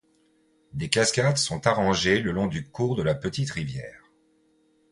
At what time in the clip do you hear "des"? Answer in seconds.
0.73-0.89